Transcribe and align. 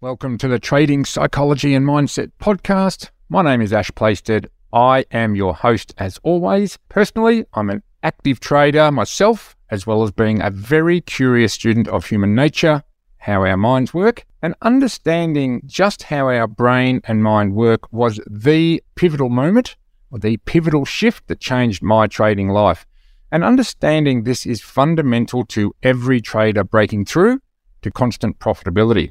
Welcome 0.00 0.38
to 0.38 0.46
the 0.46 0.60
Trading 0.60 1.04
Psychology 1.04 1.74
and 1.74 1.84
Mindset 1.84 2.30
podcast. 2.40 3.10
My 3.28 3.42
name 3.42 3.60
is 3.60 3.72
Ash 3.72 3.90
Plaisted. 3.96 4.48
I 4.72 5.04
am 5.10 5.34
your 5.34 5.56
host 5.56 5.92
as 5.98 6.20
always. 6.22 6.78
Personally, 6.88 7.44
I'm 7.54 7.68
an 7.68 7.82
active 8.04 8.38
trader 8.38 8.92
myself, 8.92 9.56
as 9.70 9.88
well 9.88 10.04
as 10.04 10.12
being 10.12 10.40
a 10.40 10.50
very 10.50 11.00
curious 11.00 11.52
student 11.52 11.88
of 11.88 12.06
human 12.06 12.36
nature, 12.36 12.84
how 13.16 13.44
our 13.44 13.56
minds 13.56 13.92
work, 13.92 14.24
and 14.40 14.54
understanding 14.62 15.62
just 15.66 16.04
how 16.04 16.28
our 16.28 16.46
brain 16.46 17.00
and 17.02 17.24
mind 17.24 17.56
work 17.56 17.92
was 17.92 18.20
the 18.30 18.80
pivotal 18.94 19.30
moment 19.30 19.74
or 20.12 20.20
the 20.20 20.36
pivotal 20.36 20.84
shift 20.84 21.26
that 21.26 21.40
changed 21.40 21.82
my 21.82 22.06
trading 22.06 22.50
life. 22.50 22.86
And 23.32 23.42
understanding 23.42 24.22
this 24.22 24.46
is 24.46 24.60
fundamental 24.60 25.44
to 25.46 25.74
every 25.82 26.20
trader 26.20 26.62
breaking 26.62 27.06
through 27.06 27.40
to 27.82 27.90
constant 27.90 28.38
profitability, 28.38 29.10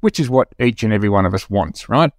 which 0.00 0.20
is 0.20 0.30
what 0.30 0.54
each 0.58 0.82
and 0.82 0.92
every 0.92 1.08
one 1.08 1.26
of 1.26 1.34
us 1.34 1.48
wants, 1.48 1.88
right? 1.88 2.12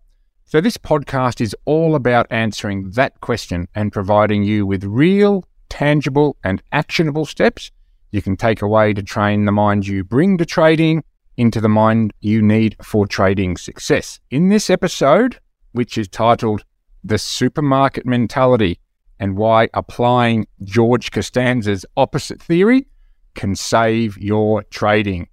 So, 0.46 0.60
this 0.60 0.78
podcast 0.78 1.39
is 1.39 1.55
all 1.65 1.96
about 1.96 2.28
answering 2.29 2.92
that 2.92 3.21
question 3.21 3.68
and 3.74 3.93
providing 3.93 4.43
you 4.43 4.65
with 4.65 4.83
real, 4.83 5.46
tangible, 5.69 6.36
and 6.43 6.61
actionable 6.71 7.25
steps 7.25 7.71
you 8.11 8.21
can 8.21 8.36
take 8.36 8.61
away 8.61 8.93
to 8.93 9.02
train 9.02 9.46
the 9.46 9.52
mind 9.52 9.88
you 9.88 10.04
bring 10.04 10.38
to 10.38 10.46
trading 10.46 11.04
into 11.38 11.61
the 11.61 11.69
mind 11.69 12.11
you 12.19 12.41
need 12.41 12.75
for 12.83 13.07
trading 13.07 13.55
success. 13.57 14.19
In 14.29 14.50
this 14.50 14.69
episode, 14.69 15.39
which 15.71 15.97
is 15.97 16.07
titled 16.10 16.66
The 17.04 17.18
Supermarket 17.18 18.05
Mentality 18.05 18.79
and 19.19 19.38
Why 19.38 19.69
Applying 19.74 20.46
George 20.63 21.11
Costanza's 21.11 21.86
Opposite 21.96 22.41
Theory 22.41 22.88
Can 23.33 23.55
Save 23.55 24.18
Your 24.18 24.63
Trading. 24.63 25.29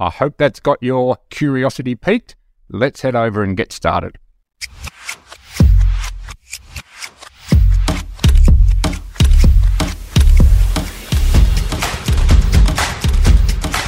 I 0.00 0.10
hope 0.10 0.36
that's 0.38 0.60
got 0.60 0.80
your 0.80 1.18
curiosity 1.28 1.96
piqued. 1.96 2.36
Let's 2.68 3.00
head 3.00 3.16
over 3.16 3.42
and 3.42 3.56
get 3.56 3.72
started. 3.72 4.16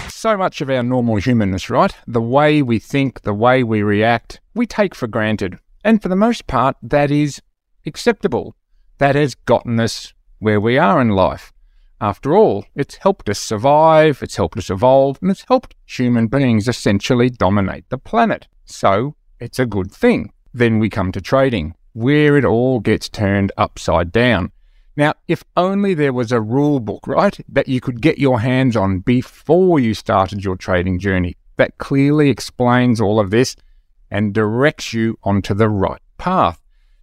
So 0.08 0.36
much 0.36 0.60
of 0.60 0.68
our 0.68 0.82
normal 0.82 1.16
humanness, 1.16 1.70
right? 1.70 1.94
The 2.08 2.20
way 2.20 2.60
we 2.60 2.80
think, 2.80 3.22
the 3.22 3.32
way 3.32 3.62
we 3.62 3.84
react, 3.84 4.40
we 4.52 4.66
take 4.66 4.96
for 4.96 5.06
granted. 5.06 5.60
And 5.84 6.02
for 6.02 6.08
the 6.08 6.16
most 6.16 6.48
part, 6.48 6.76
that 6.82 7.12
is 7.12 7.40
acceptable. 7.86 8.56
That 8.98 9.14
has 9.14 9.36
gotten 9.36 9.78
us 9.78 10.12
where 10.40 10.60
we 10.60 10.76
are 10.76 11.00
in 11.00 11.10
life. 11.10 11.52
After 12.00 12.34
all, 12.34 12.64
it's 12.74 12.96
helped 12.96 13.28
us 13.28 13.38
survive, 13.38 14.22
it's 14.22 14.36
helped 14.36 14.56
us 14.56 14.70
evolve, 14.70 15.18
and 15.20 15.30
it's 15.30 15.44
helped 15.48 15.74
human 15.84 16.28
beings 16.28 16.66
essentially 16.66 17.28
dominate 17.28 17.88
the 17.90 17.98
planet. 17.98 18.48
So, 18.64 19.16
it's 19.38 19.58
a 19.58 19.66
good 19.66 19.92
thing. 19.92 20.32
Then 20.54 20.78
we 20.78 20.88
come 20.88 21.12
to 21.12 21.20
trading, 21.20 21.74
where 21.92 22.38
it 22.38 22.44
all 22.44 22.80
gets 22.80 23.08
turned 23.08 23.52
upside 23.58 24.12
down. 24.12 24.52
Now, 24.96 25.14
if 25.28 25.44
only 25.56 25.92
there 25.92 26.12
was 26.12 26.32
a 26.32 26.40
rule 26.40 26.80
book, 26.80 27.06
right, 27.06 27.38
that 27.48 27.68
you 27.68 27.80
could 27.80 28.00
get 28.00 28.18
your 28.18 28.40
hands 28.40 28.76
on 28.76 29.00
before 29.00 29.78
you 29.78 29.92
started 29.92 30.42
your 30.42 30.56
trading 30.56 30.98
journey 30.98 31.36
that 31.56 31.76
clearly 31.76 32.30
explains 32.30 33.00
all 33.00 33.20
of 33.20 33.30
this 33.30 33.54
and 34.10 34.32
directs 34.32 34.94
you 34.94 35.18
onto 35.22 35.52
the 35.52 35.68
right 35.68 36.00
path. 36.16 36.60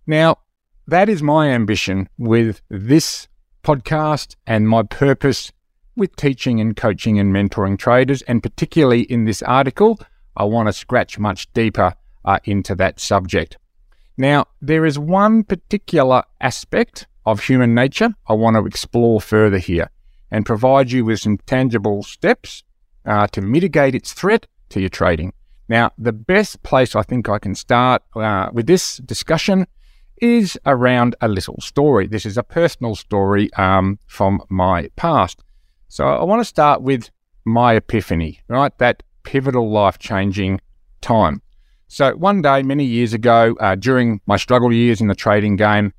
Now, 0.07 0.39
that 0.87 1.07
is 1.07 1.21
my 1.21 1.49
ambition 1.49 2.09
with 2.17 2.61
this 2.67 3.27
podcast 3.67 4.37
and 4.45 4.69
my 4.69 4.81
purpose 4.81 5.51
with 5.97 6.15
teaching 6.15 6.61
and 6.61 6.77
coaching 6.77 7.19
and 7.19 7.33
mentoring 7.33 7.77
traders. 7.77 8.21
And 8.21 8.41
particularly 8.41 9.01
in 9.01 9.25
this 9.25 9.41
article, 9.41 9.99
I 10.37 10.45
want 10.45 10.69
to 10.69 10.73
scratch 10.73 11.19
much 11.19 11.51
deeper 11.51 11.93
uh, 12.23 12.39
into 12.45 12.75
that 12.75 13.01
subject. 13.01 13.57
Now, 14.15 14.45
there 14.61 14.85
is 14.85 14.97
one 14.97 15.43
particular 15.43 16.23
aspect 16.39 17.07
of 17.25 17.41
human 17.41 17.75
nature 17.75 18.11
I 18.27 18.33
want 18.35 18.55
to 18.55 18.65
explore 18.65 19.19
further 19.19 19.57
here 19.57 19.89
and 20.31 20.45
provide 20.45 20.89
you 20.89 21.03
with 21.03 21.19
some 21.19 21.37
tangible 21.39 22.03
steps 22.03 22.63
uh, 23.05 23.27
to 23.27 23.41
mitigate 23.41 23.95
its 23.95 24.13
threat 24.13 24.47
to 24.69 24.79
your 24.79 24.89
trading. 24.89 25.33
Now, 25.67 25.91
the 25.97 26.13
best 26.13 26.63
place 26.63 26.95
I 26.95 27.01
think 27.01 27.27
I 27.27 27.37
can 27.37 27.53
start 27.53 28.01
uh, 28.15 28.49
with 28.53 28.65
this 28.65 28.95
discussion 28.97 29.67
is 30.21 30.57
around 30.65 31.15
a 31.21 31.27
little 31.27 31.59
story. 31.61 32.07
This 32.07 32.25
is 32.25 32.37
a 32.37 32.43
personal 32.43 32.95
story 32.95 33.53
um, 33.53 33.99
from 34.07 34.41
my 34.49 34.89
past. 34.95 35.43
So 35.87 36.07
I 36.07 36.23
want 36.23 36.41
to 36.41 36.45
start 36.45 36.81
with 36.81 37.09
my 37.45 37.75
epiphany, 37.75 38.41
right? 38.47 38.77
That 38.77 39.03
pivotal 39.23 39.69
life 39.69 39.99
changing 39.99 40.61
time. 41.01 41.41
So 41.87 42.15
one 42.15 42.41
day, 42.41 42.63
many 42.63 42.83
years 42.83 43.13
ago, 43.13 43.55
uh, 43.59 43.75
during 43.75 44.19
my 44.25 44.35
struggle 44.35 44.73
years 44.73 44.99
in 44.99 45.07
the 45.07 45.15
trading 45.15 45.55
game, 45.55 45.93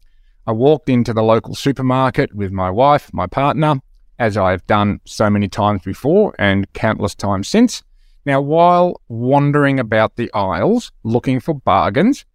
I 0.46 0.52
walked 0.52 0.88
into 0.88 1.12
the 1.14 1.22
local 1.22 1.54
supermarket 1.54 2.34
with 2.34 2.52
my 2.52 2.70
wife, 2.70 3.10
my 3.12 3.26
partner, 3.26 3.80
as 4.18 4.36
I've 4.36 4.66
done 4.66 5.00
so 5.04 5.30
many 5.30 5.48
times 5.48 5.82
before 5.82 6.34
and 6.38 6.70
countless 6.72 7.14
times 7.14 7.48
since. 7.48 7.82
Now, 8.26 8.40
while 8.42 9.00
wandering 9.08 9.80
about 9.80 10.16
the 10.16 10.30
aisles 10.34 10.92
looking 11.04 11.40
for 11.40 11.54
bargains, 11.54 12.26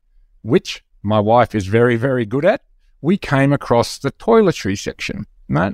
which 0.42 0.84
my 1.04 1.20
wife 1.20 1.54
is 1.54 1.68
very, 1.68 1.98
very 1.98 2.26
good 2.26 2.46
at, 2.46 2.62
we 3.02 3.18
came 3.18 3.52
across 3.52 4.00
the 4.00 4.12
toiletry 4.14 4.80
section. 4.80 5.28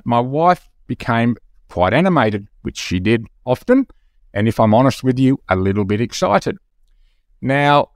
My 0.04 0.20
wife 0.20 0.68
became 0.88 1.36
quite 1.68 1.94
animated, 1.94 2.48
which 2.62 2.76
she 2.76 2.98
did 2.98 3.26
often, 3.46 3.86
and 4.34 4.48
if 4.48 4.58
I'm 4.58 4.74
honest 4.74 5.04
with 5.04 5.18
you, 5.18 5.38
a 5.48 5.54
little 5.54 5.84
bit 5.84 6.00
excited. 6.00 6.58
Now, 7.40 7.92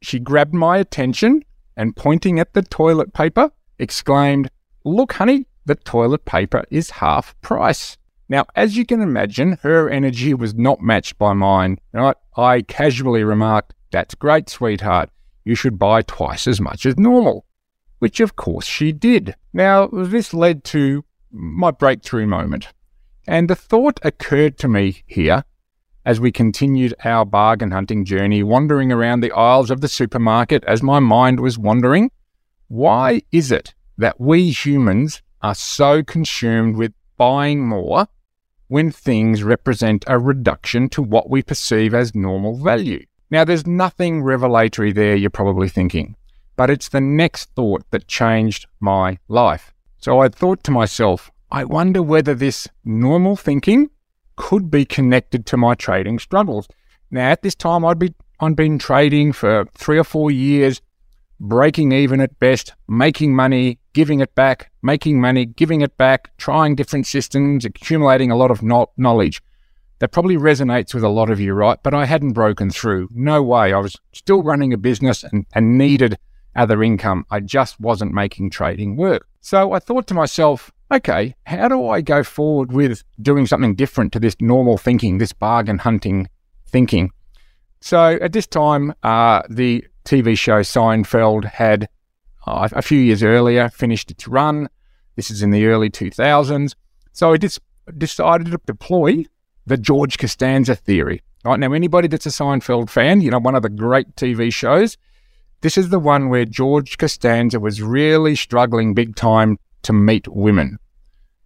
she 0.00 0.20
grabbed 0.20 0.54
my 0.54 0.78
attention 0.78 1.42
and 1.76 1.96
pointing 1.96 2.38
at 2.38 2.54
the 2.54 2.62
toilet 2.62 3.12
paper, 3.12 3.50
exclaimed, 3.78 4.48
Look, 4.84 5.14
honey, 5.14 5.46
the 5.64 5.74
toilet 5.74 6.24
paper 6.24 6.64
is 6.70 6.90
half 6.90 7.38
price. 7.40 7.98
Now, 8.28 8.46
as 8.54 8.76
you 8.76 8.86
can 8.86 9.02
imagine, 9.02 9.58
her 9.62 9.90
energy 9.90 10.32
was 10.32 10.54
not 10.54 10.80
matched 10.80 11.18
by 11.18 11.32
mine. 11.32 11.78
Right? 11.92 12.16
I 12.36 12.62
casually 12.62 13.24
remarked, 13.24 13.74
That's 13.90 14.14
great, 14.14 14.48
sweetheart 14.48 15.10
you 15.46 15.54
should 15.54 15.78
buy 15.78 16.02
twice 16.02 16.48
as 16.48 16.60
much 16.60 16.84
as 16.84 16.98
normal, 16.98 17.46
which 18.00 18.18
of 18.18 18.34
course 18.34 18.66
she 18.66 18.90
did. 18.90 19.36
Now, 19.52 19.86
this 19.86 20.34
led 20.34 20.64
to 20.64 21.04
my 21.30 21.70
breakthrough 21.70 22.26
moment. 22.26 22.68
And 23.28 23.48
the 23.48 23.54
thought 23.54 24.00
occurred 24.02 24.58
to 24.58 24.68
me 24.68 25.04
here 25.06 25.44
as 26.04 26.18
we 26.18 26.32
continued 26.32 26.94
our 27.04 27.24
bargain 27.24 27.70
hunting 27.70 28.04
journey, 28.04 28.42
wandering 28.42 28.90
around 28.90 29.20
the 29.20 29.30
aisles 29.32 29.70
of 29.70 29.80
the 29.80 29.88
supermarket 29.88 30.64
as 30.64 30.82
my 30.82 30.98
mind 30.98 31.38
was 31.38 31.58
wandering. 31.58 32.10
Why 32.66 33.22
is 33.30 33.52
it 33.52 33.72
that 33.98 34.20
we 34.20 34.50
humans 34.50 35.22
are 35.42 35.54
so 35.54 36.02
consumed 36.02 36.76
with 36.76 36.92
buying 37.16 37.66
more 37.66 38.08
when 38.66 38.90
things 38.90 39.44
represent 39.44 40.04
a 40.08 40.18
reduction 40.18 40.88
to 40.88 41.02
what 41.02 41.30
we 41.30 41.40
perceive 41.40 41.94
as 41.94 42.16
normal 42.16 42.56
value? 42.56 43.06
Now, 43.28 43.44
there's 43.44 43.66
nothing 43.66 44.22
revelatory 44.22 44.92
there, 44.92 45.16
you're 45.16 45.30
probably 45.30 45.68
thinking, 45.68 46.14
but 46.54 46.70
it's 46.70 46.88
the 46.88 47.00
next 47.00 47.50
thought 47.56 47.82
that 47.90 48.06
changed 48.06 48.66
my 48.78 49.18
life. 49.26 49.72
So 49.98 50.20
I 50.20 50.28
thought 50.28 50.62
to 50.64 50.70
myself, 50.70 51.32
I 51.50 51.64
wonder 51.64 52.02
whether 52.02 52.34
this 52.34 52.68
normal 52.84 53.34
thinking 53.34 53.90
could 54.36 54.70
be 54.70 54.84
connected 54.84 55.44
to 55.46 55.56
my 55.56 55.74
trading 55.74 56.20
struggles. 56.20 56.68
Now, 57.10 57.30
at 57.30 57.42
this 57.42 57.56
time, 57.56 57.84
I'd, 57.84 57.98
be, 57.98 58.14
I'd 58.38 58.54
been 58.54 58.78
trading 58.78 59.32
for 59.32 59.66
three 59.74 59.98
or 59.98 60.04
four 60.04 60.30
years, 60.30 60.80
breaking 61.40 61.90
even 61.90 62.20
at 62.20 62.38
best, 62.38 62.74
making 62.86 63.34
money, 63.34 63.80
giving 63.92 64.20
it 64.20 64.34
back, 64.36 64.70
making 64.82 65.20
money, 65.20 65.46
giving 65.46 65.80
it 65.80 65.96
back, 65.96 66.36
trying 66.36 66.76
different 66.76 67.06
systems, 67.08 67.64
accumulating 67.64 68.30
a 68.30 68.36
lot 68.36 68.52
of 68.52 68.62
knowledge 68.62 69.42
that 69.98 70.12
probably 70.12 70.36
resonates 70.36 70.92
with 70.94 71.02
a 71.02 71.08
lot 71.08 71.30
of 71.30 71.40
you, 71.40 71.54
right? 71.54 71.78
But 71.82 71.94
I 71.94 72.04
hadn't 72.04 72.32
broken 72.32 72.70
through. 72.70 73.08
No 73.12 73.42
way. 73.42 73.72
I 73.72 73.78
was 73.78 73.96
still 74.12 74.42
running 74.42 74.72
a 74.72 74.78
business 74.78 75.24
and, 75.24 75.46
and 75.54 75.78
needed 75.78 76.18
other 76.54 76.82
income. 76.82 77.24
I 77.30 77.40
just 77.40 77.80
wasn't 77.80 78.12
making 78.12 78.50
trading 78.50 78.96
work. 78.96 79.26
So 79.40 79.72
I 79.72 79.78
thought 79.78 80.06
to 80.08 80.14
myself, 80.14 80.70
okay, 80.92 81.34
how 81.46 81.68
do 81.68 81.88
I 81.88 82.00
go 82.00 82.22
forward 82.22 82.72
with 82.72 83.04
doing 83.20 83.46
something 83.46 83.74
different 83.74 84.12
to 84.12 84.20
this 84.20 84.36
normal 84.40 84.78
thinking, 84.78 85.18
this 85.18 85.32
bargain 85.32 85.78
hunting 85.78 86.28
thinking? 86.68 87.10
So 87.80 88.18
at 88.20 88.32
this 88.32 88.46
time, 88.46 88.94
uh, 89.02 89.42
the 89.48 89.86
TV 90.04 90.36
show 90.36 90.60
Seinfeld 90.60 91.44
had 91.44 91.88
uh, 92.46 92.68
a 92.72 92.82
few 92.82 92.98
years 92.98 93.22
earlier 93.22 93.68
finished 93.68 94.10
its 94.10 94.26
run. 94.28 94.68
This 95.16 95.30
is 95.30 95.42
in 95.42 95.50
the 95.50 95.66
early 95.66 95.90
2000s. 95.90 96.74
So 97.12 97.32
I 97.32 97.36
just 97.36 97.60
decided 97.96 98.50
to 98.50 98.60
deploy 98.66 99.24
the 99.66 99.76
George 99.76 100.18
Costanza 100.18 100.74
theory. 100.74 101.22
Right 101.44 101.60
now, 101.60 101.72
anybody 101.72 102.08
that's 102.08 102.26
a 102.26 102.30
Seinfeld 102.30 102.90
fan, 102.90 103.20
you 103.20 103.30
know, 103.30 103.38
one 103.38 103.54
of 103.54 103.62
the 103.62 103.68
great 103.68 104.16
TV 104.16 104.52
shows, 104.52 104.96
this 105.60 105.78
is 105.78 105.90
the 105.90 105.98
one 105.98 106.28
where 106.28 106.44
George 106.44 106.98
Costanza 106.98 107.60
was 107.60 107.82
really 107.82 108.34
struggling 108.34 108.94
big 108.94 109.16
time 109.16 109.58
to 109.82 109.92
meet 109.92 110.28
women. 110.28 110.78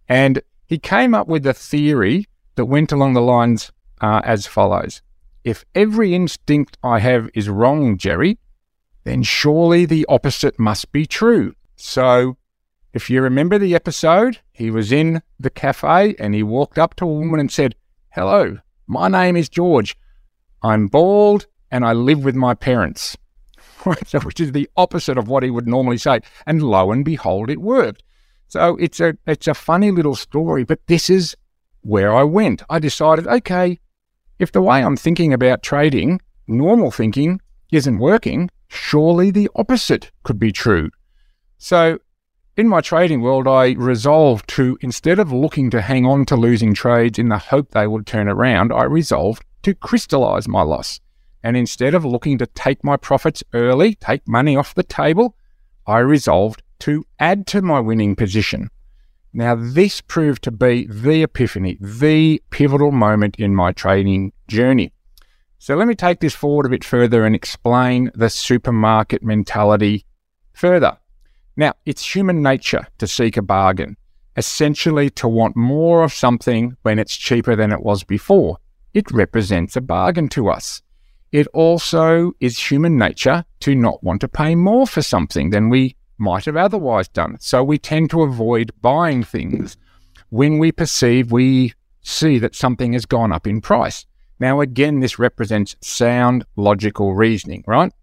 And 0.09 0.41
he 0.65 0.77
came 0.77 1.13
up 1.13 1.27
with 1.27 1.45
a 1.45 1.53
theory 1.53 2.27
that 2.55 2.65
went 2.65 2.91
along 2.91 3.13
the 3.13 3.21
lines 3.21 3.71
uh, 4.01 4.21
as 4.23 4.47
follows 4.47 5.01
if 5.43 5.65
every 5.73 6.13
instinct 6.13 6.77
I 6.83 6.99
have 6.99 7.29
is 7.33 7.49
wrong, 7.49 7.97
Jerry, 7.97 8.37
then 9.03 9.23
surely 9.23 9.85
the 9.85 10.05
opposite 10.07 10.59
must 10.59 10.91
be 10.91 11.05
true. 11.05 11.55
So, 11.75 12.37
if 12.93 13.09
you 13.09 13.21
remember 13.21 13.57
the 13.57 13.73
episode, 13.73 14.39
he 14.51 14.69
was 14.69 14.91
in 14.91 15.21
the 15.39 15.49
cafe 15.49 16.15
and 16.19 16.35
he 16.35 16.43
walked 16.43 16.77
up 16.77 16.95
to 16.97 17.05
a 17.05 17.13
woman 17.13 17.39
and 17.39 17.51
said, 17.51 17.75
Hello, 18.13 18.57
my 18.87 19.07
name 19.07 19.37
is 19.37 19.47
George. 19.47 19.95
I'm 20.61 20.87
bald 20.87 21.47
and 21.71 21.85
I 21.85 21.93
live 21.93 22.25
with 22.25 22.35
my 22.35 22.53
parents. 22.53 23.15
which 23.85 24.41
is 24.41 24.51
the 24.51 24.69
opposite 24.75 25.17
of 25.17 25.29
what 25.29 25.43
he 25.43 25.49
would 25.49 25.65
normally 25.65 25.97
say. 25.97 26.19
And 26.45 26.61
lo 26.61 26.91
and 26.91 27.05
behold, 27.05 27.49
it 27.49 27.61
worked. 27.61 28.03
So 28.49 28.75
it's 28.81 28.99
a 28.99 29.17
it's 29.25 29.47
a 29.47 29.53
funny 29.53 29.91
little 29.91 30.15
story, 30.15 30.65
but 30.65 30.85
this 30.87 31.09
is 31.09 31.37
where 31.83 32.13
I 32.13 32.23
went. 32.23 32.63
I 32.69 32.79
decided, 32.79 33.27
okay, 33.27 33.79
if 34.39 34.51
the 34.51 34.61
way 34.61 34.83
I'm 34.83 34.97
thinking 34.97 35.33
about 35.33 35.63
trading, 35.63 36.19
normal 36.47 36.91
thinking, 36.91 37.39
isn't 37.71 37.97
working, 37.97 38.49
surely 38.67 39.31
the 39.31 39.49
opposite 39.55 40.11
could 40.23 40.37
be 40.37 40.51
true. 40.51 40.89
So 41.57 41.99
in 42.57 42.67
my 42.67 42.81
trading 42.81 43.21
world, 43.21 43.47
I 43.47 43.71
resolved 43.71 44.47
to, 44.49 44.77
instead 44.81 45.19
of 45.19 45.31
looking 45.31 45.69
to 45.69 45.81
hang 45.81 46.05
on 46.05 46.25
to 46.25 46.35
losing 46.35 46.73
trades 46.73 47.17
in 47.17 47.29
the 47.29 47.37
hope 47.37 47.71
they 47.71 47.87
would 47.87 48.05
turn 48.05 48.27
around, 48.27 48.73
I 48.73 48.83
resolved 48.83 49.45
to 49.63 49.73
crystallize 49.73 50.47
my 50.47 50.61
loss. 50.61 50.99
And 51.43 51.55
instead 51.55 51.93
of 51.93 52.05
looking 52.05 52.37
to 52.39 52.45
take 52.45 52.83
my 52.83 52.97
profits 52.97 53.43
early, 53.53 53.95
take 53.95 54.27
money 54.27 54.55
off 54.55 54.75
the 54.75 54.83
table, 54.83 55.35
I 55.87 55.99
resolved 55.99 56.61
to 56.79 57.05
add 57.19 57.47
to 57.47 57.61
my 57.61 57.79
winning 57.79 58.15
position. 58.15 58.69
Now, 59.33 59.55
this 59.55 60.01
proved 60.01 60.43
to 60.43 60.51
be 60.51 60.87
the 60.87 61.23
epiphany, 61.23 61.77
the 61.79 62.43
pivotal 62.49 62.91
moment 62.91 63.37
in 63.37 63.55
my 63.55 63.71
trading 63.71 64.33
journey. 64.47 64.91
So, 65.57 65.75
let 65.75 65.87
me 65.87 65.95
take 65.95 66.19
this 66.19 66.35
forward 66.35 66.65
a 66.65 66.69
bit 66.69 66.83
further 66.83 67.25
and 67.25 67.33
explain 67.33 68.11
the 68.13 68.29
supermarket 68.29 69.23
mentality 69.23 70.05
further. 70.53 70.97
Now, 71.61 71.73
it's 71.85 72.15
human 72.15 72.41
nature 72.41 72.85
to 72.97 73.07
seek 73.07 73.37
a 73.37 73.41
bargain, 73.41 73.95
essentially 74.35 75.09
to 75.11 75.27
want 75.27 75.55
more 75.55 76.03
of 76.03 76.11
something 76.11 76.75
when 76.81 76.99
it's 76.99 77.15
cheaper 77.15 77.55
than 77.55 77.71
it 77.71 77.83
was 77.83 78.03
before. 78.03 78.57
It 78.93 79.09
represents 79.11 79.75
a 79.75 79.81
bargain 79.81 80.27
to 80.29 80.49
us 80.49 80.81
it 81.31 81.47
also 81.53 82.33
is 82.39 82.59
human 82.59 82.97
nature 82.97 83.45
to 83.61 83.75
not 83.75 84.03
want 84.03 84.21
to 84.21 84.27
pay 84.27 84.55
more 84.55 84.85
for 84.85 85.01
something 85.01 85.49
than 85.49 85.69
we 85.69 85.95
might 86.17 86.45
have 86.45 86.57
otherwise 86.57 87.07
done. 87.07 87.37
So 87.39 87.63
we 87.63 87.77
tend 87.77 88.09
to 88.11 88.21
avoid 88.21 88.71
buying 88.81 89.23
things 89.23 89.77
when 90.29 90.59
we 90.59 90.71
perceive 90.71 91.31
we 91.31 91.73
see 92.01 92.37
that 92.39 92.55
something 92.55 92.93
has 92.93 93.05
gone 93.05 93.31
up 93.31 93.47
in 93.47 93.61
price. 93.61 94.05
Now, 94.39 94.59
again, 94.59 94.99
this 94.99 95.19
represents 95.19 95.75
sound 95.81 96.45
logical 96.55 97.13
reasoning, 97.13 97.63
right? 97.67 97.93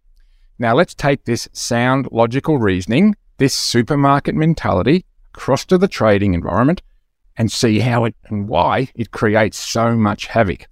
Now, 0.58 0.74
let's 0.74 0.94
take 0.94 1.24
this 1.24 1.48
sound 1.52 2.08
logical 2.10 2.58
reasoning, 2.58 3.14
this 3.38 3.54
supermarket 3.54 4.34
mentality, 4.34 5.04
across 5.34 5.64
to 5.64 5.78
the 5.78 5.88
trading 5.88 6.34
environment 6.34 6.82
and 7.36 7.50
see 7.50 7.78
how 7.78 8.04
it 8.04 8.14
and 8.26 8.48
why 8.48 8.88
it 8.94 9.12
creates 9.12 9.58
so 9.58 9.96
much 9.96 10.26
havoc. 10.26 10.66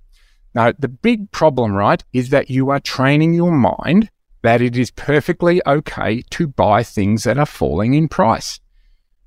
Now, 0.55 0.73
the 0.79 0.89
big 0.89 1.31
problem, 1.31 1.73
right, 1.73 2.03
is 2.13 2.31
that 2.31 2.51
you 2.51 2.71
are 2.71 2.81
training 2.81 3.35
your 3.35 3.53
mind 3.53 4.11
that 4.43 4.61
it 4.61 4.77
is 4.77 4.91
perfectly 4.91 5.61
okay 5.67 6.23
to 6.31 6.47
buy 6.47 6.83
things 6.83 7.25
that 7.25 7.39
are 7.39 7.47
falling 7.47 7.95
in 7.95 8.09
price. 8.09 8.61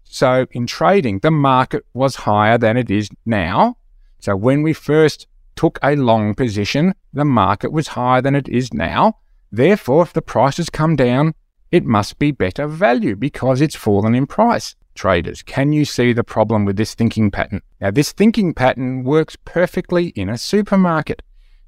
So, 0.03 0.47
in 0.51 0.65
trading, 0.65 1.19
the 1.19 1.31
market 1.31 1.85
was 1.93 2.15
higher 2.15 2.57
than 2.57 2.77
it 2.77 2.89
is 2.89 3.09
now. 3.25 3.77
So, 4.19 4.35
when 4.35 4.63
we 4.63 4.73
first 4.73 5.27
took 5.55 5.77
a 5.83 5.95
long 5.95 6.33
position, 6.33 6.95
the 7.13 7.25
market 7.25 7.71
was 7.71 7.89
higher 7.89 8.21
than 8.21 8.35
it 8.35 8.49
is 8.49 8.73
now. 8.73 9.19
Therefore, 9.51 10.03
if 10.03 10.13
the 10.13 10.21
prices 10.21 10.69
come 10.69 10.95
down, 10.95 11.35
it 11.71 11.85
must 11.85 12.19
be 12.19 12.31
better 12.31 12.67
value 12.67 13.15
because 13.15 13.61
it's 13.61 13.75
fallen 13.75 14.15
in 14.15 14.25
price. 14.25 14.75
Traders, 14.95 15.43
can 15.43 15.71
you 15.71 15.85
see 15.85 16.13
the 16.13 16.23
problem 16.23 16.65
with 16.65 16.75
this 16.75 16.93
thinking 16.93 17.31
pattern? 17.31 17.61
Now, 17.79 17.91
this 17.91 18.11
thinking 18.11 18.53
pattern 18.53 19.03
works 19.03 19.37
perfectly 19.45 20.07
in 20.09 20.29
a 20.29 20.37
supermarket. 20.37 21.21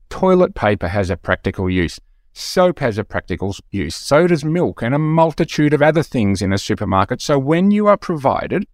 Toilet 0.09 0.55
paper 0.55 0.89
has 0.89 1.09
a 1.09 1.15
practical 1.15 1.69
use. 1.69 1.99
Soap 2.33 2.79
has 2.79 2.97
a 2.97 3.03
practical 3.03 3.55
use. 3.69 3.95
So 3.95 4.27
does 4.27 4.43
milk 4.43 4.81
and 4.81 4.95
a 4.95 4.99
multitude 4.99 5.73
of 5.73 5.81
other 5.81 6.03
things 6.03 6.41
in 6.41 6.51
a 6.51 6.57
supermarket. 6.57 7.21
So 7.21 7.37
when 7.37 7.71
you 7.71 7.87
are 7.87 7.97
provided 7.97 8.65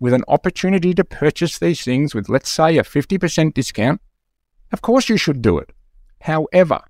with 0.00 0.12
an 0.12 0.24
opportunity 0.28 0.92
to 0.94 1.04
purchase 1.04 1.58
these 1.58 1.82
things 1.82 2.14
with, 2.14 2.28
let's 2.28 2.50
say, 2.50 2.76
a 2.76 2.82
50% 2.82 3.54
discount, 3.54 4.00
of 4.72 4.82
course 4.82 5.08
you 5.08 5.16
should 5.16 5.40
do 5.40 5.58
it. 5.58 5.70
However, 6.22 6.80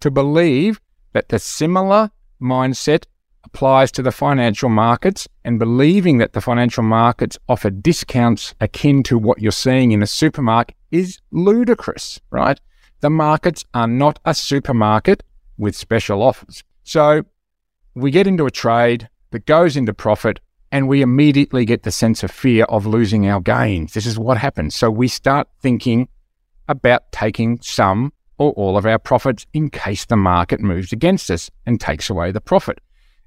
to 0.00 0.10
believe 0.10 0.80
that 1.12 1.30
the 1.30 1.38
similar 1.38 2.10
mindset 2.40 3.06
applies 3.44 3.92
to 3.92 4.02
the 4.02 4.12
financial 4.12 4.68
markets 4.68 5.28
and 5.44 5.58
believing 5.58 6.18
that 6.18 6.32
the 6.32 6.40
financial 6.40 6.82
markets 6.82 7.38
offer 7.48 7.70
discounts 7.70 8.54
akin 8.60 9.02
to 9.04 9.18
what 9.18 9.40
you're 9.40 9.52
seeing 9.52 9.92
in 9.92 10.02
a 10.02 10.06
supermarket 10.06 10.76
is 10.90 11.20
ludicrous, 11.30 12.20
right? 12.30 12.60
The 13.00 13.10
markets 13.10 13.64
are 13.74 13.86
not 13.86 14.18
a 14.24 14.34
supermarket 14.34 15.22
with 15.58 15.76
special 15.76 16.22
offers. 16.22 16.64
So 16.84 17.24
we 17.94 18.10
get 18.10 18.26
into 18.26 18.46
a 18.46 18.50
trade 18.50 19.08
that 19.30 19.46
goes 19.46 19.76
into 19.76 19.92
profit 19.92 20.40
and 20.72 20.88
we 20.88 21.02
immediately 21.02 21.64
get 21.64 21.84
the 21.84 21.92
sense 21.92 22.22
of 22.22 22.30
fear 22.30 22.64
of 22.64 22.86
losing 22.86 23.28
our 23.28 23.40
gains. 23.40 23.92
This 23.92 24.06
is 24.06 24.18
what 24.18 24.38
happens. 24.38 24.74
So 24.74 24.90
we 24.90 25.06
start 25.06 25.48
thinking 25.60 26.08
about 26.68 27.12
taking 27.12 27.60
some 27.60 28.12
or 28.38 28.52
all 28.52 28.76
of 28.76 28.86
our 28.86 28.98
profits 28.98 29.46
in 29.52 29.70
case 29.70 30.04
the 30.06 30.16
market 30.16 30.60
moves 30.60 30.92
against 30.92 31.30
us 31.30 31.50
and 31.66 31.80
takes 31.80 32.10
away 32.10 32.32
the 32.32 32.40
profit. 32.40 32.80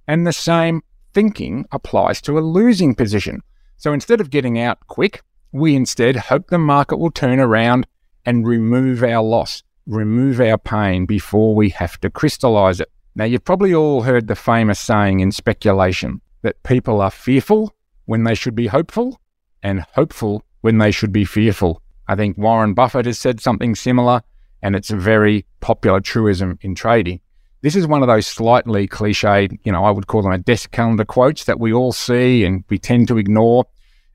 And 0.08 0.26
the 0.26 0.34
same 0.34 0.82
thinking 1.14 1.66
applies 1.72 2.22
to 2.22 2.38
a 2.38 2.42
losing 2.42 2.96
position. 2.96 3.42
So 3.78 3.94
instead 3.94 4.22
of 4.22 4.30
getting 4.30 4.60
out 4.60 4.88
quick, 4.88 5.22
we 5.52 5.76
instead 5.76 6.16
hope 6.16 6.48
the 6.48 6.58
market 6.58 6.98
will 6.98 7.12
turn 7.12 7.40
around 7.40 7.88
and 8.26 8.48
remove 8.48 9.04
our 9.04 9.24
loss, 9.24 9.64
remove 9.86 10.40
our 10.40 10.58
pain 10.58 11.06
before 11.06 11.56
we 11.56 11.70
have 11.70 12.00
to 12.02 12.10
crystallize 12.10 12.80
it. 12.80 12.92
Now, 13.16 13.26
you've 13.26 13.46
probably 13.46 13.74
all 13.74 14.04
heard 14.04 14.28
the 14.28 14.36
famous 14.36 14.80
saying 14.80 15.22
in 15.22 15.32
speculation 15.32 16.22
that 16.44 16.62
people 16.64 17.02
are 17.02 17.10
fearful 17.10 17.76
when 18.06 18.24
they 18.24 18.36
should 18.36 18.56
be 18.56 18.68
hopeful 18.68 19.20
and 19.64 19.82
hopeful 19.94 20.44
when 20.62 20.78
they 20.78 20.92
should 20.92 21.12
be 21.12 21.26
fearful. 21.26 21.82
I 22.08 22.16
think 22.16 22.38
Warren 22.38 22.74
Buffett 22.74 23.06
has 23.06 23.20
said 23.20 23.42
something 23.42 23.76
similar, 23.76 24.22
and 24.62 24.76
it's 24.76 24.92
a 24.92 24.96
very 24.98 25.46
popular 25.62 26.00
truism 26.00 26.60
in 26.62 26.76
trading. 26.76 27.22
This 27.62 27.76
is 27.76 27.88
one 27.88 28.04
of 28.04 28.08
those 28.08 28.28
slightly 28.28 28.88
cliched, 28.88 29.60
you 29.64 29.72
know, 29.72 29.84
I 29.84 29.90
would 29.90 30.06
call 30.06 30.22
them 30.22 30.32
a 30.32 30.38
desk 30.38 30.72
calendar 30.72 31.06
quotes 31.06 31.46
that 31.46 31.60
we 31.60 31.74
all 31.74 31.92
see 31.92 32.44
and 32.44 32.64
we 32.70 32.78
tend 32.78 33.08
to 33.08 33.18
ignore. 33.18 33.66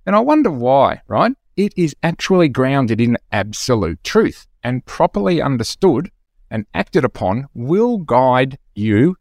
And 0.06 0.14
I 0.14 0.20
wonder 0.20 0.50
why, 0.50 1.00
right? 1.08 1.32
It 1.56 1.72
is 1.76 1.96
actually 2.02 2.48
grounded 2.48 3.00
in 3.00 3.18
absolute 3.32 4.02
truth 4.04 4.46
and 4.62 4.86
properly 4.86 5.42
understood 5.42 6.10
and 6.50 6.66
acted 6.72 7.04
upon 7.04 7.46
will 7.52 7.98
guide 7.98 8.58
you 8.74 9.16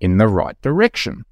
in 0.00 0.18
the 0.18 0.28
right 0.28 0.60
direction. 0.60 1.24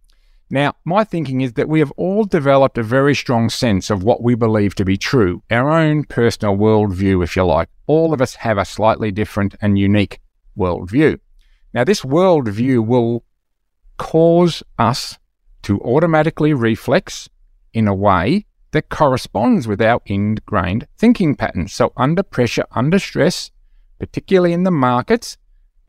Now, 0.49 0.75
my 0.85 1.05
thinking 1.05 1.41
is 1.41 1.55
that 1.55 1.69
we 1.69 1.81
have 1.81 1.93
all 1.93 2.25
developed 2.25 2.79
a 2.79 2.83
very 2.83 3.15
strong 3.15 3.51
sense 3.51 3.91
of 3.91 4.03
what 4.03 4.23
we 4.23 4.35
believe 4.35 4.75
to 4.77 4.85
be 4.85 4.97
true, 4.97 5.43
our 5.51 5.71
own 5.71 6.05
personal 6.05 6.57
worldview, 6.57 7.23
if 7.23 7.37
you 7.37 7.45
like. 7.45 7.69
All 7.87 8.15
of 8.15 8.23
us 8.23 8.37
have 8.37 8.57
a 8.57 8.65
slightly 8.65 9.11
different 9.11 9.57
and 9.61 9.79
unique 9.79 10.21
worldview. 10.57 11.19
Now, 11.75 11.83
this 11.83 12.03
worldview 12.03 12.87
will 12.87 13.25
cause 13.99 14.63
us 14.79 15.19
to 15.63 15.81
automatically 15.81 16.55
reflex 16.55 17.29
in 17.73 17.89
a 17.89 17.95
way 17.95 18.47
that 18.71 18.89
corresponds 18.89 19.67
with 19.67 19.83
our 19.83 20.01
ingrained 20.07 20.87
thinking 20.97 21.35
patterns. 21.35 21.73
So, 21.73 21.93
under 21.97 22.23
pressure, 22.23 22.65
under 22.71 23.01
stress, 23.01 23.51
particularly 23.99 24.53
in 24.53 24.63
the 24.63 24.71
markets, 24.71 25.37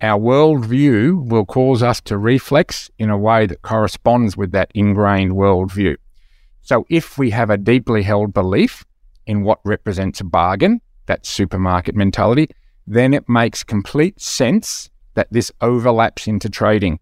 our 0.01 0.19
worldview 0.19 1.29
will 1.29 1.45
cause 1.45 1.83
us 1.83 2.01
to 2.01 2.17
reflex 2.17 2.89
in 2.97 3.11
a 3.11 3.17
way 3.17 3.45
that 3.45 3.61
corresponds 3.61 4.35
with 4.35 4.51
that 4.53 4.71
ingrained 4.73 5.33
worldview. 5.33 5.97
So, 6.61 6.85
if 6.89 7.19
we 7.19 7.29
have 7.29 7.51
a 7.51 7.57
deeply 7.57 8.01
held 8.01 8.33
belief 8.33 8.83
in 9.27 9.43
what 9.43 9.59
represents 9.63 10.19
a 10.19 10.23
bargain, 10.25 10.81
that 11.05 11.27
supermarket 11.27 11.95
mentality, 11.95 12.49
then 12.87 13.13
it 13.13 13.29
makes 13.29 13.63
complete 13.63 14.19
sense 14.19 14.89
that 15.15 15.27
this 15.31 15.51
overlaps 15.61 16.27
into 16.27 16.49
trading, 16.49 16.99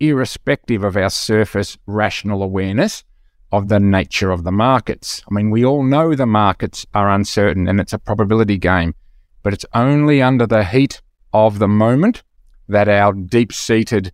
irrespective 0.00 0.82
of 0.82 0.96
our 0.96 1.10
surface 1.10 1.78
rational 1.86 2.42
awareness 2.42 3.04
of 3.52 3.68
the 3.68 3.80
nature 3.80 4.30
of 4.30 4.44
the 4.44 4.52
markets. 4.52 5.22
I 5.30 5.34
mean, 5.34 5.50
we 5.50 5.64
all 5.64 5.82
know 5.82 6.14
the 6.14 6.26
markets 6.26 6.86
are 6.94 7.10
uncertain 7.10 7.68
and 7.68 7.80
it's 7.80 7.92
a 7.92 7.98
probability 7.98 8.58
game, 8.58 8.94
but 9.42 9.52
it's 9.52 9.66
only 9.74 10.22
under 10.22 10.46
the 10.46 10.64
heat 10.64 11.00
of 11.32 11.58
the 11.58 11.68
moment 11.68 12.22
that 12.68 12.88
our 12.88 13.12
deep 13.12 13.52
seated 13.52 14.12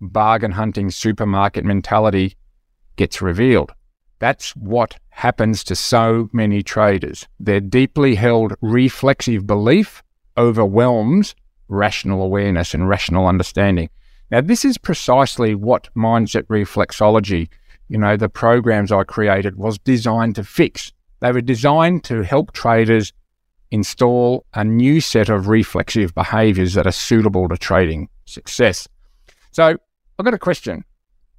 bargain 0.00 0.52
hunting 0.52 0.90
supermarket 0.90 1.64
mentality 1.64 2.36
gets 2.96 3.22
revealed. 3.22 3.72
That's 4.18 4.54
what 4.56 4.98
happens 5.10 5.64
to 5.64 5.76
so 5.76 6.28
many 6.32 6.62
traders. 6.62 7.26
Their 7.38 7.60
deeply 7.60 8.16
held 8.16 8.54
reflexive 8.60 9.46
belief 9.46 10.02
overwhelms 10.36 11.34
rational 11.72 12.22
awareness 12.22 12.74
and 12.74 12.88
rational 12.88 13.26
understanding. 13.26 13.88
Now, 14.30 14.40
this 14.40 14.64
is 14.64 14.78
precisely 14.78 15.54
what 15.54 15.88
mindset 15.96 16.44
reflexology, 16.44 17.48
you 17.88 17.98
know, 17.98 18.16
the 18.16 18.28
programs 18.28 18.92
I 18.92 19.04
created 19.04 19.56
was 19.56 19.78
designed 19.78 20.36
to 20.36 20.44
fix. 20.44 20.92
They 21.20 21.32
were 21.32 21.40
designed 21.40 22.04
to 22.04 22.22
help 22.22 22.52
traders 22.52 23.12
install 23.70 24.44
a 24.54 24.64
new 24.64 25.00
set 25.00 25.28
of 25.28 25.48
reflexive 25.48 26.14
behaviors 26.14 26.74
that 26.74 26.86
are 26.86 26.92
suitable 26.92 27.48
to 27.48 27.56
trading 27.56 28.08
success. 28.24 28.88
So, 29.50 29.76
I've 30.18 30.24
got 30.24 30.34
a 30.34 30.38
question. 30.38 30.84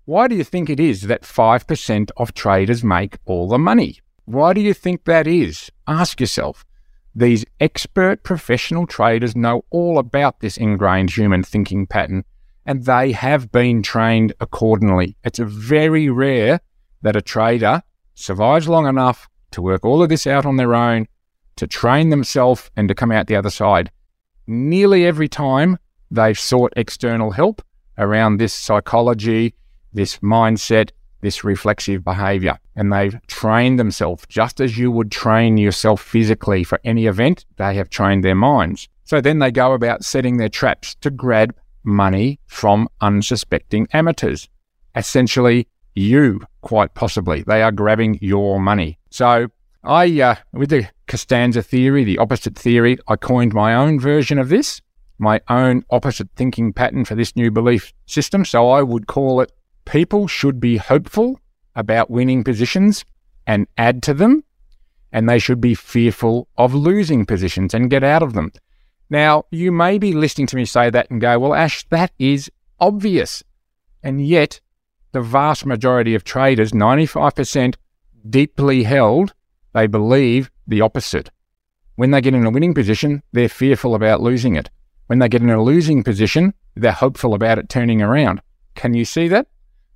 Why 0.06 0.28
do 0.28 0.36
you 0.36 0.44
think 0.44 0.70
it 0.70 0.80
is 0.80 1.04
that 1.04 1.22
5% 1.22 2.12
of 2.18 2.34
traders 2.34 2.84
make 2.84 3.18
all 3.26 3.48
the 3.48 3.58
money? 3.58 4.00
Why 4.26 4.54
do 4.54 4.62
you 4.62 4.74
think 4.74 5.06
that 5.06 5.28
is? 5.28 5.72
Ask 5.88 6.20
yourself. 6.20 6.66
These 7.16 7.46
expert 7.60 8.24
professional 8.24 8.88
traders 8.88 9.36
know 9.36 9.66
all 9.70 10.00
about 10.00 10.40
this 10.40 10.58
ingrained 10.58 11.12
human 11.12 11.44
thinking 11.44 11.86
pattern 11.86 12.24
and 12.66 12.86
they 12.86 13.12
have 13.12 13.52
been 13.52 13.84
trained 13.84 14.34
accordingly. 14.40 15.18
It's 15.24 15.40
very 15.40 16.10
rare 16.10 16.60
that 17.02 17.16
a 17.16 17.22
trader 17.22 17.82
survives 18.16 18.68
long 18.68 18.88
enough 18.88 19.28
to 19.52 19.62
work 19.62 19.84
all 19.84 20.02
of 20.02 20.10
this 20.10 20.26
out 20.26 20.46
on 20.46 20.56
their 20.56 20.74
own, 20.74 21.08
to 21.58 21.68
train 21.68 22.10
themselves, 22.10 22.72
and 22.76 22.88
to 22.88 22.96
come 22.96 23.12
out 23.12 23.28
the 23.28 23.36
other 23.36 23.50
side. 23.50 23.92
Nearly 24.48 25.06
every 25.06 25.28
time 25.28 25.78
they've 26.10 26.40
sought 26.40 26.74
external 26.76 27.32
help 27.32 27.62
around 27.98 28.38
this 28.38 28.54
psychology, 28.54 29.54
this 29.92 30.20
mindset, 30.20 30.92
this 31.24 31.44
reflexive 31.44 32.04
behavior. 32.04 32.60
And 32.76 32.94
they've 32.94 33.18
trained 33.28 33.80
themselves 33.80 34.26
just 34.30 34.62
as 34.62 34.78
you 34.78 34.92
would 34.92 35.12
train 35.12 35.58
yourself 35.58 36.02
physically 36.02 36.64
for 36.64 36.80
any 36.84 37.08
event, 37.08 37.46
they 37.58 37.74
have 37.76 37.90
trained 37.90 38.24
their 38.24 38.36
minds. 38.36 38.88
So 39.06 39.20
then 39.20 39.40
they 39.40 39.52
go 39.52 39.74
about 39.74 40.06
setting 40.06 40.38
their 40.38 40.50
traps 40.50 40.96
to 41.02 41.10
grab 41.10 41.56
money 41.84 42.40
from 42.46 42.88
unsuspecting 43.02 43.88
amateurs. 43.92 44.48
Essentially, 44.96 45.68
you, 45.96 46.42
quite 46.62 46.94
possibly. 46.94 47.44
They 47.44 47.62
are 47.62 47.72
grabbing 47.72 48.20
your 48.22 48.60
money. 48.60 48.98
So 49.10 49.48
I, 49.84 50.22
uh, 50.22 50.36
with 50.54 50.70
the 50.70 50.88
Costanza 51.08 51.62
theory, 51.62 52.04
the 52.04 52.18
opposite 52.18 52.58
theory, 52.58 52.98
I 53.08 53.16
coined 53.16 53.54
my 53.54 53.76
own 53.76 54.00
version 54.00 54.40
of 54.40 54.50
this, 54.50 54.82
my 55.20 55.42
own 55.50 55.84
opposite 55.90 56.30
thinking 56.36 56.74
pattern 56.74 57.06
for 57.06 57.16
this 57.16 57.36
new 57.36 57.52
belief 57.52 57.94
system. 58.06 58.46
So 58.46 58.70
I 58.70 58.82
would 58.82 59.08
call 59.08 59.42
it 59.42 59.52
people 59.86 60.28
should 60.28 60.60
be 60.60 60.78
hopeful 60.78 61.40
about 61.76 62.10
winning 62.10 62.44
positions 62.44 63.06
and 63.46 63.68
add 63.78 64.04
to 64.04 64.14
them, 64.14 64.44
and 65.12 65.28
they 65.28 65.40
should 65.40 65.62
be 65.62 65.76
fearful 65.76 66.48
of 66.58 66.74
losing 66.74 67.26
positions 67.26 67.74
and 67.74 67.90
get 67.90 68.04
out 68.04 68.24
of 68.24 68.34
them. 68.34 68.52
Now, 69.10 69.46
you 69.52 69.72
may 69.72 69.98
be 69.98 70.14
listening 70.14 70.48
to 70.48 70.56
me 70.56 70.66
say 70.66 70.90
that 70.90 71.10
and 71.12 71.22
go, 71.22 71.38
well, 71.40 71.54
Ash, 71.54 71.86
that 71.90 72.12
is 72.18 72.50
obvious. 72.80 73.44
And 74.02 74.26
yet, 74.26 74.60
the 75.12 75.22
vast 75.22 75.66
majority 75.66 76.16
of 76.16 76.24
traders, 76.24 76.72
95%, 76.72 77.76
deeply 78.30 78.84
held, 78.84 79.34
they 79.74 79.88
believe 79.88 80.50
the 80.68 80.82
opposite. 80.82 81.30
When 81.96 82.12
they 82.12 82.22
get 82.22 82.34
in 82.34 82.46
a 82.46 82.50
winning 82.50 82.74
position, 82.74 83.22
they're 83.34 83.50
fearful 83.50 83.94
about 83.94 84.22
losing 84.22 84.56
it. 84.56 84.70
When 85.08 85.20
they 85.20 85.30
get 85.30 85.44
in 85.44 85.50
a 85.50 85.62
losing 85.62 86.04
position, 86.04 86.54
they're 86.76 86.92
hopeful 86.92 87.34
about 87.36 87.60
it 87.60 87.70
turning 87.70 88.02
around. 88.02 88.42
Can 88.74 88.94
you 88.94 89.06
see 89.06 89.28
that? 89.28 89.48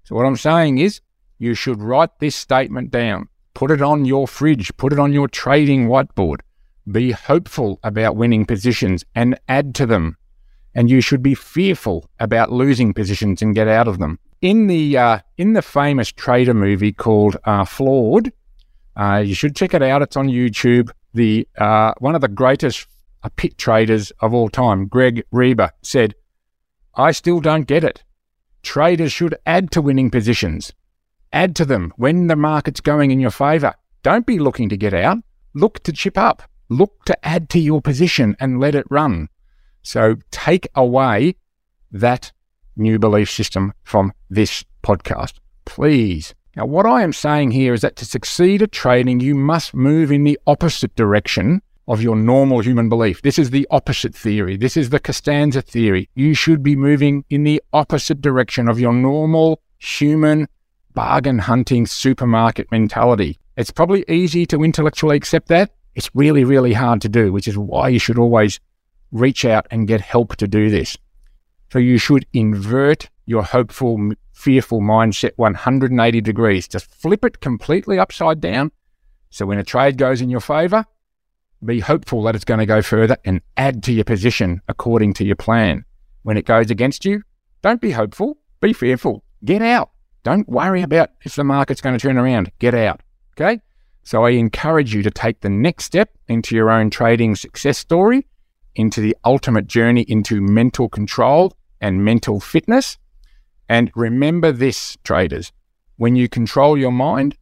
So, 0.08 0.16
what 0.16 0.26
I'm 0.26 0.38
saying 0.38 0.78
is, 0.78 1.02
you 1.38 1.54
should 1.54 1.82
write 1.82 2.20
this 2.20 2.34
statement 2.34 2.92
down, 2.92 3.28
put 3.54 3.72
it 3.72 3.82
on 3.82 4.06
your 4.06 4.26
fridge, 4.26 4.72
put 4.78 4.94
it 4.94 5.00
on 5.00 5.12
your 5.12 5.28
trading 5.28 5.90
whiteboard. 5.90 6.38
Be 6.90 7.12
hopeful 7.12 7.78
about 7.84 8.16
winning 8.16 8.46
positions 8.46 9.04
and 9.16 9.38
add 9.50 9.76
to 9.76 9.86
them. 9.86 10.16
And 10.74 10.90
you 10.90 11.02
should 11.02 11.22
be 11.22 11.36
fearful 11.36 12.10
about 12.22 12.54
losing 12.54 12.94
positions 12.94 13.42
and 13.42 13.54
get 13.54 13.68
out 13.68 13.90
of 13.90 14.00
them. 14.00 14.18
In 14.42 14.68
the 14.68 14.98
uh, 14.98 15.20
in 15.36 15.52
the 15.52 15.62
famous 15.62 16.10
trader 16.10 16.54
movie 16.54 16.94
called 16.94 17.36
uh, 17.44 17.66
Floored, 17.66 18.32
uh, 18.96 19.22
you 19.26 19.36
should 19.36 19.58
check 19.58 19.74
it 19.74 19.84
out. 19.84 20.02
It's 20.02 20.16
on 20.16 20.30
YouTube. 20.30 20.90
The 21.16 21.46
uh, 21.58 21.92
one 21.98 22.16
of 22.16 22.22
the 22.22 22.30
greatest 22.30 22.88
uh, 23.24 23.30
pit 23.36 23.58
traders 23.58 24.12
of 24.22 24.34
all 24.34 24.48
time, 24.48 24.88
Greg 24.88 25.26
Reber, 25.32 25.72
said, 25.82 26.16
"I 26.96 27.12
still 27.12 27.42
don't 27.42 27.68
get 27.68 27.84
it. 27.84 28.04
Traders 28.68 29.14
should 29.14 29.34
add 29.46 29.72
to 29.72 29.82
winning 29.82 30.12
positions. 30.12 30.74
Add 31.32 31.56
to 31.56 31.64
them 31.64 31.94
when 31.96 32.28
the 32.28 32.36
market's 32.36 32.82
going 32.82 33.12
in 33.12 33.20
your 33.22 33.32
favor. 33.32 33.74
Don't 34.04 34.26
be 34.26 34.40
looking 34.40 34.68
to 34.68 34.76
get 34.76 34.94
out. 34.94 35.20
Look 35.54 35.82
to 35.84 35.94
chip 35.94 36.18
up. 36.18 36.44
Look 36.68 37.06
to 37.06 37.26
add 37.26 37.50
to 37.52 37.60
your 37.60 37.82
position 37.82 38.36
and 38.42 38.60
let 38.60 38.76
it 38.76 38.86
run. 38.90 39.30
So 39.84 40.18
take 40.32 40.68
away 40.76 41.38
that 41.94 42.34
new 42.76 43.00
belief 43.00 43.32
system 43.32 43.72
from 43.84 44.12
this 44.30 44.66
podcast, 44.84 45.36
please. 45.64 46.36
Now, 46.58 46.66
what 46.66 46.86
I 46.86 47.04
am 47.04 47.14
saying 47.14 47.52
here 47.52 47.74
is 47.74 47.80
that 47.84 47.96
to 47.96 48.06
succeed 48.06 48.62
at 48.62 48.74
trading, 48.74 49.22
you 49.22 49.34
must 49.34 49.74
move 49.74 50.12
in 50.12 50.26
the 50.26 50.38
opposite 50.46 50.94
direction 50.94 51.62
of 51.88 52.02
your 52.02 52.16
normal 52.16 52.60
human 52.60 52.90
belief. 52.90 53.22
This 53.22 53.40
is 53.40 53.50
the 53.50 53.68
opposite 53.72 54.14
theory. 54.14 54.58
This 54.58 54.76
is 54.76 54.90
the 54.90 55.00
Costanza 55.00 55.62
theory. 55.62 56.10
You 56.16 56.34
should 56.34 56.62
be 56.62 56.76
moving 56.76 57.24
in 57.30 57.44
the 57.44 57.62
opposite 57.74 58.22
direction 58.22 58.68
of 58.68 58.80
your 58.80 58.94
normal 58.94 59.62
human 59.78 60.48
bargain 60.94 61.40
hunting 61.40 61.86
supermarket 61.86 62.72
mentality. 62.72 63.40
It's 63.56 63.72
probably 63.72 64.04
easy 64.08 64.46
to 64.48 64.64
intellectually 64.64 65.16
accept 65.16 65.48
that. 65.48 65.72
It's 65.96 66.10
really, 66.14 66.44
really 66.44 66.74
hard 66.74 67.02
to 67.02 67.10
do, 67.10 67.32
which 67.32 67.48
is 67.48 67.58
why 67.58 67.90
you 67.90 68.00
should 68.00 68.20
always 68.20 68.60
reach 69.12 69.46
out 69.46 69.66
and 69.72 69.88
get 69.88 70.02
help 70.02 70.36
to 70.38 70.48
do 70.48 70.70
this. 70.70 70.98
So 71.72 71.80
you 71.80 71.98
should 71.98 72.26
invert 72.34 73.10
your 73.26 73.44
hopeful, 73.44 74.12
fearful 74.32 74.82
mindset 74.82 75.32
180 75.38 76.22
degrees. 76.22 76.68
Just 76.68 76.90
flip 76.90 77.26
it 77.26 77.40
completely 77.42 78.00
upside 78.00 78.42
down. 78.42 78.72
So 79.30 79.46
when 79.46 79.60
a 79.60 79.64
trade 79.64 79.98
goes 79.98 80.22
in 80.22 80.30
your 80.30 80.40
favor, 80.40 80.86
be 81.64 81.80
hopeful 81.80 82.24
that 82.24 82.36
it's 82.36 82.46
going 82.46 82.60
to 82.60 82.66
go 82.66 82.82
further 82.82 83.18
and 83.26 83.42
add 83.58 83.84
to 83.84 83.94
your 83.94 84.04
position 84.04 84.62
according 84.68 85.14
to 85.14 85.26
your 85.26 85.36
plan. 85.36 85.86
When 86.24 86.38
it 86.38 86.46
goes 86.46 86.70
against 86.70 87.06
you, 87.06 87.24
don't 87.62 87.82
be 87.82 87.92
hopeful, 87.92 88.38
be 88.62 88.74
fearful. 88.74 89.24
Get 89.44 89.62
out. 89.62 89.92
Don't 90.24 90.48
worry 90.50 90.82
about 90.82 91.12
if 91.24 91.36
the 91.36 91.44
market's 91.44 91.82
going 91.82 91.98
to 91.98 92.02
turn 92.02 92.18
around. 92.18 92.52
Get 92.60 92.74
out. 92.74 93.02
Okay? 93.34 93.62
So 94.04 94.26
I 94.26 94.32
encourage 94.32 94.94
you 94.94 95.04
to 95.04 95.12
take 95.12 95.42
the 95.42 95.50
next 95.50 95.86
step 95.86 96.10
into 96.28 96.56
your 96.56 96.70
own 96.70 96.90
trading 96.90 97.36
success 97.36 97.78
story, 97.78 98.28
into 98.76 99.02
the 99.02 99.16
ultimate 99.26 99.68
journey 99.68 100.06
into 100.08 100.42
mental 100.42 100.88
control 100.88 101.54
and 101.82 102.04
mental 102.04 102.40
fitness. 102.40 102.98
And 103.70 103.92
remember 103.96 104.52
this, 104.52 104.98
traders 105.04 105.52
when 105.98 106.16
you 106.16 106.30
control 106.30 106.78
your 106.78 106.92
mind, 106.92 107.36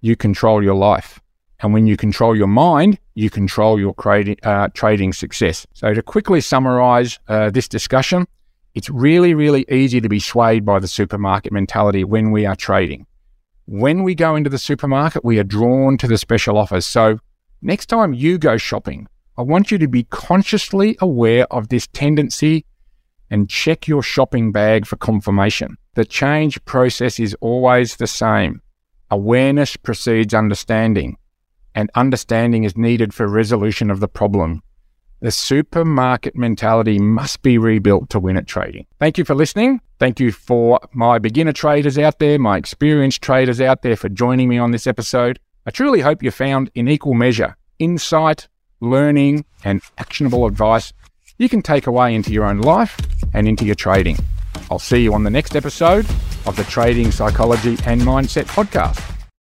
you 0.00 0.16
control 0.16 0.62
your 0.62 0.74
life. 0.74 1.20
And 1.60 1.72
when 1.72 1.86
you 1.86 1.96
control 1.96 2.36
your 2.36 2.46
mind, 2.46 2.98
you 3.16 3.30
control 3.30 3.80
your 3.80 3.94
uh, 4.42 4.68
trading 4.74 5.12
success. 5.12 5.66
So, 5.72 5.94
to 5.94 6.02
quickly 6.02 6.42
summarize 6.42 7.18
uh, 7.28 7.50
this 7.50 7.66
discussion, 7.66 8.26
it's 8.74 8.90
really, 8.90 9.32
really 9.32 9.64
easy 9.70 10.02
to 10.02 10.08
be 10.08 10.20
swayed 10.20 10.66
by 10.66 10.78
the 10.78 10.86
supermarket 10.86 11.50
mentality 11.50 12.04
when 12.04 12.30
we 12.30 12.44
are 12.44 12.54
trading. 12.54 13.06
When 13.64 14.02
we 14.02 14.14
go 14.14 14.36
into 14.36 14.50
the 14.50 14.58
supermarket, 14.58 15.24
we 15.24 15.38
are 15.38 15.44
drawn 15.44 15.96
to 15.96 16.06
the 16.06 16.18
special 16.18 16.58
offers. 16.58 16.86
So, 16.86 17.18
next 17.62 17.86
time 17.86 18.12
you 18.12 18.36
go 18.36 18.58
shopping, 18.58 19.08
I 19.38 19.42
want 19.42 19.70
you 19.70 19.78
to 19.78 19.88
be 19.88 20.04
consciously 20.04 20.98
aware 21.00 21.50
of 21.50 21.68
this 21.70 21.86
tendency 21.86 22.66
and 23.30 23.48
check 23.48 23.88
your 23.88 24.02
shopping 24.02 24.52
bag 24.52 24.86
for 24.86 24.96
confirmation. 24.96 25.78
The 25.94 26.04
change 26.04 26.62
process 26.66 27.18
is 27.18 27.34
always 27.40 27.96
the 27.96 28.06
same. 28.06 28.60
Awareness 29.10 29.74
precedes 29.76 30.34
understanding 30.34 31.16
and 31.76 31.90
understanding 31.94 32.64
is 32.64 32.76
needed 32.76 33.14
for 33.14 33.28
resolution 33.28 33.88
of 33.88 34.00
the 34.00 34.08
problem. 34.08 34.62
The 35.20 35.30
supermarket 35.30 36.36
mentality 36.36 36.98
must 36.98 37.42
be 37.42 37.56
rebuilt 37.56 38.10
to 38.10 38.18
win 38.18 38.36
at 38.36 38.48
trading. 38.48 38.86
Thank 38.98 39.16
you 39.16 39.24
for 39.24 39.36
listening. 39.36 39.80
Thank 40.00 40.18
you 40.18 40.32
for 40.32 40.80
my 40.92 41.20
beginner 41.20 41.52
traders 41.52 41.96
out 41.96 42.18
there, 42.18 42.38
my 42.38 42.56
experienced 42.56 43.22
traders 43.22 43.60
out 43.60 43.82
there 43.82 43.96
for 43.96 44.08
joining 44.08 44.48
me 44.48 44.58
on 44.58 44.72
this 44.72 44.88
episode. 44.88 45.38
I 45.64 45.70
truly 45.70 46.00
hope 46.00 46.22
you 46.22 46.32
found 46.32 46.70
in 46.74 46.88
equal 46.88 47.14
measure 47.14 47.56
insight, 47.78 48.48
learning, 48.80 49.44
and 49.62 49.82
actionable 49.98 50.46
advice 50.46 50.92
you 51.38 51.48
can 51.48 51.62
take 51.62 51.86
away 51.86 52.14
into 52.14 52.32
your 52.32 52.44
own 52.44 52.58
life 52.58 52.96
and 53.34 53.46
into 53.46 53.64
your 53.64 53.74
trading. 53.74 54.16
I'll 54.70 54.78
see 54.78 55.02
you 55.02 55.12
on 55.14 55.22
the 55.22 55.30
next 55.30 55.54
episode 55.54 56.06
of 56.46 56.56
the 56.56 56.64
Trading 56.64 57.10
Psychology 57.10 57.76
and 57.84 58.00
Mindset 58.00 58.44
Podcast. 58.44 59.15